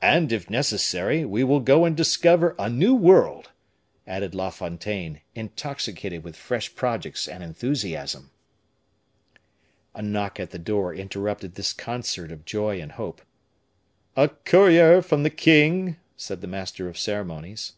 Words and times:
"And, 0.00 0.32
if 0.32 0.48
necessary, 0.48 1.26
we 1.26 1.44
will 1.44 1.60
go 1.60 1.84
and 1.84 1.94
discover 1.94 2.54
a 2.58 2.70
new 2.70 2.94
world," 2.94 3.50
added 4.06 4.34
La 4.34 4.48
Fontaine, 4.48 5.20
intoxicated 5.34 6.24
with 6.24 6.36
fresh 6.36 6.74
projects 6.74 7.28
and 7.28 7.44
enthusiasm. 7.44 8.30
A 9.94 10.00
knock 10.00 10.40
at 10.40 10.52
the 10.52 10.58
door 10.58 10.94
interrupted 10.94 11.56
this 11.56 11.74
concert 11.74 12.32
of 12.32 12.46
joy 12.46 12.80
and 12.80 12.92
hope. 12.92 13.20
"A 14.16 14.28
courier 14.30 15.02
from 15.02 15.22
the 15.22 15.28
king," 15.28 15.98
said 16.16 16.40
the 16.40 16.46
master 16.46 16.88
of 16.88 16.94
the 16.94 17.00
ceremonies. 17.00 17.74